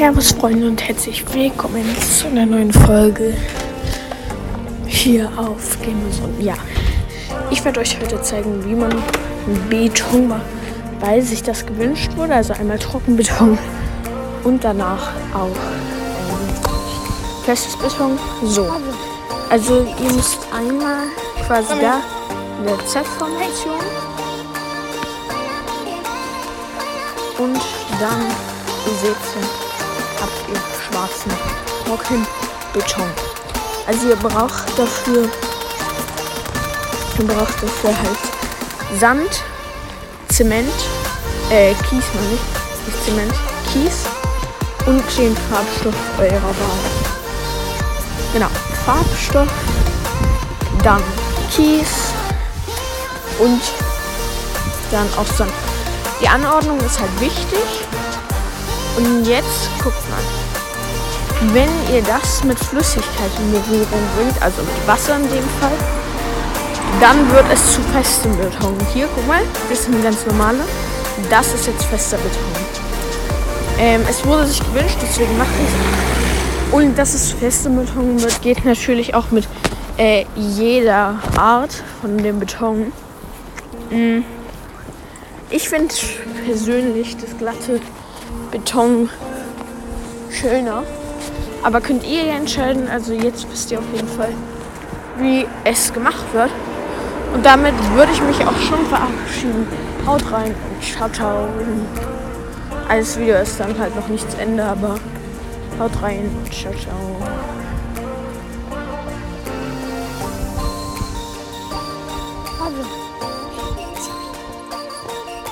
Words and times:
Servus 0.00 0.32
Freunde 0.32 0.66
und 0.66 0.80
herzlich 0.88 1.22
willkommen 1.34 1.84
zu 2.00 2.28
einer 2.28 2.46
neuen 2.46 2.72
Folge 2.72 3.36
hier 4.86 5.30
auf 5.36 5.78
Gamerzone. 5.82 6.40
Ja, 6.40 6.54
ich 7.50 7.62
werde 7.62 7.80
euch 7.80 8.00
heute 8.00 8.18
zeigen, 8.22 8.64
wie 8.64 8.74
man 8.74 8.94
Beton 9.68 10.28
macht, 10.28 10.40
weil 11.00 11.20
sich 11.20 11.42
das 11.42 11.66
gewünscht 11.66 12.16
wurde. 12.16 12.34
Also 12.34 12.54
einmal 12.54 12.78
Trockenbeton 12.78 13.58
und 14.44 14.64
danach 14.64 15.12
auch 15.34 15.48
ähm, 15.48 17.44
festes 17.44 17.76
Beton. 17.76 18.18
So, 18.42 18.72
also 19.50 19.86
ihr 20.02 20.12
müsst 20.14 20.38
einmal 20.50 21.02
quasi 21.46 21.74
da 21.78 22.00
in 22.58 22.64
der 22.64 22.86
Z-Formation 22.86 23.74
und 27.36 27.60
dann, 28.00 28.22
ihr 28.86 29.69
habt 30.20 30.48
ihr 30.48 30.60
schwarzen 30.86 31.32
Trockenbeton. 31.84 33.10
Also 33.86 34.08
ihr 34.08 34.16
braucht 34.16 34.78
dafür, 34.78 35.28
ihr 37.18 37.26
braucht 37.26 37.62
dafür 37.62 37.96
halt 37.96 38.98
Sand, 38.98 39.42
Zement, 40.28 40.72
äh, 41.50 41.74
Kies 41.88 42.04
meine 42.14 42.34
ich, 42.34 42.86
nicht 42.86 43.04
Zement, 43.04 43.34
Kies 43.72 44.04
und 44.86 45.02
den 45.18 45.36
Farbstoff 45.50 45.94
eurer 46.18 46.42
Wahl. 46.42 46.90
Genau, 48.32 48.48
Farbstoff, 48.84 49.48
dann 50.84 51.02
Kies 51.54 51.88
und 53.38 53.60
dann 54.90 55.08
auch 55.18 55.26
Sand. 55.36 55.52
Die 56.20 56.28
Anordnung 56.28 56.78
ist 56.80 57.00
halt 57.00 57.20
wichtig. 57.20 57.60
Und 58.96 59.24
jetzt 59.24 59.70
guckt 59.82 60.10
mal. 60.10 61.52
Wenn 61.54 61.70
ihr 61.94 62.02
das 62.02 62.44
mit 62.44 62.58
Flüssigkeit 62.58 63.30
in 63.38 63.52
Berührung 63.52 64.00
bringt, 64.16 64.42
also 64.42 64.62
mit 64.62 64.86
Wasser 64.86 65.16
in 65.16 65.22
dem 65.22 65.48
Fall, 65.58 65.78
dann 67.00 67.30
wird 67.32 67.46
es 67.52 67.74
zu 67.74 67.80
festem 67.94 68.36
Beton. 68.36 68.76
Hier, 68.92 69.08
guck 69.14 69.26
mal, 69.26 69.42
das 69.68 69.80
ist 69.80 69.88
ein 69.88 70.02
ganz 70.02 70.26
normaler. 70.26 70.64
Das 71.30 71.54
ist 71.54 71.66
jetzt 71.66 71.84
fester 71.84 72.18
Beton. 72.18 72.42
Ähm, 73.78 74.02
es 74.08 74.24
wurde 74.26 74.46
sich 74.46 74.60
gewünscht, 74.60 74.98
deswegen 75.00 75.38
mache 75.38 75.48
ich 75.48 75.68
es. 75.68 76.74
Und 76.74 76.98
dass 76.98 77.14
es 77.14 77.32
fester 77.32 77.70
Beton 77.70 78.20
wird, 78.20 78.42
geht 78.42 78.64
natürlich 78.64 79.14
auch 79.14 79.30
mit 79.30 79.48
äh, 79.96 80.24
jeder 80.36 81.18
Art 81.36 81.82
von 82.00 82.18
dem 82.18 82.38
Beton. 82.38 82.92
Mhm. 83.90 84.24
Ich 85.48 85.68
finde 85.68 85.94
persönlich 86.44 87.16
das 87.16 87.36
glatte 87.38 87.80
Beton 88.50 89.08
schöner. 90.30 90.82
Aber 91.62 91.80
könnt 91.80 92.04
ihr 92.04 92.24
ja 92.24 92.34
entscheiden, 92.34 92.88
also 92.88 93.12
jetzt 93.12 93.50
wisst 93.50 93.70
ihr 93.70 93.78
auf 93.78 93.84
jeden 93.94 94.08
Fall, 94.08 94.32
wie 95.18 95.46
es 95.64 95.92
gemacht 95.92 96.24
wird. 96.32 96.50
Und 97.34 97.44
damit 97.44 97.74
würde 97.94 98.12
ich 98.12 98.22
mich 98.22 98.40
auch 98.46 98.58
schon 98.58 98.84
verabschieden. 98.86 99.68
Haut 100.06 100.32
rein 100.32 100.54
und 100.54 100.84
ciao, 100.84 101.08
ciao. 101.10 101.48
Alles 102.88 103.18
Video 103.18 103.36
ist 103.36 103.60
dann 103.60 103.78
halt 103.78 103.94
noch 103.94 104.08
nichts 104.08 104.34
Ende, 104.34 104.64
aber 104.64 104.96
haut 105.78 106.02
rein 106.02 106.30
und 106.44 106.52
ciao, 106.52 106.72
ciao. 106.72 106.94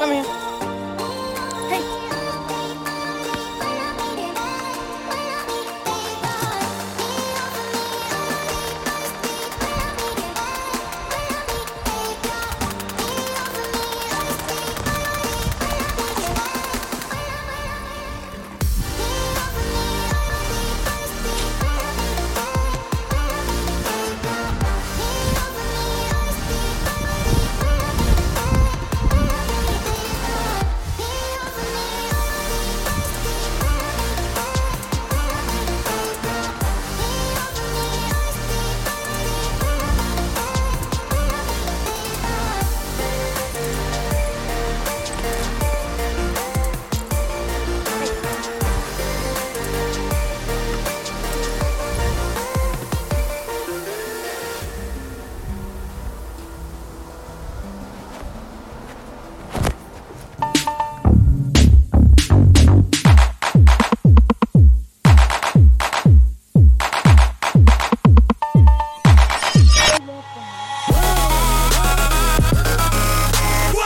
Come 0.00 0.14
here. 0.14 0.39